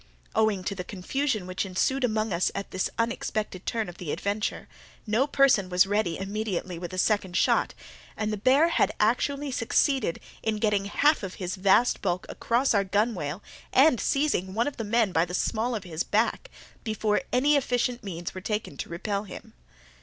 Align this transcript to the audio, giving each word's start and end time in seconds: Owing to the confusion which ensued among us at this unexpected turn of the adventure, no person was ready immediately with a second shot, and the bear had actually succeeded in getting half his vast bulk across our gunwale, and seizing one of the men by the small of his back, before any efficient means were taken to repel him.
Owing 0.33 0.63
to 0.63 0.73
the 0.73 0.83
confusion 0.83 1.45
which 1.45 1.63
ensued 1.63 2.03
among 2.03 2.33
us 2.33 2.49
at 2.55 2.71
this 2.71 2.89
unexpected 2.97 3.67
turn 3.67 3.87
of 3.87 3.99
the 3.99 4.11
adventure, 4.11 4.67
no 5.05 5.27
person 5.27 5.69
was 5.69 5.85
ready 5.85 6.17
immediately 6.17 6.79
with 6.79 6.91
a 6.91 6.97
second 6.97 7.37
shot, 7.37 7.75
and 8.17 8.33
the 8.33 8.37
bear 8.37 8.69
had 8.69 8.91
actually 8.99 9.51
succeeded 9.51 10.19
in 10.41 10.55
getting 10.57 10.85
half 10.85 11.19
his 11.35 11.55
vast 11.55 12.01
bulk 12.01 12.25
across 12.29 12.73
our 12.73 12.83
gunwale, 12.83 13.43
and 13.71 13.99
seizing 14.01 14.55
one 14.55 14.67
of 14.67 14.77
the 14.77 14.83
men 14.83 15.11
by 15.11 15.23
the 15.23 15.35
small 15.35 15.75
of 15.75 15.83
his 15.83 16.01
back, 16.01 16.49
before 16.83 17.21
any 17.31 17.55
efficient 17.55 18.03
means 18.03 18.33
were 18.33 18.41
taken 18.41 18.77
to 18.77 18.89
repel 18.89 19.25
him. 19.25 19.53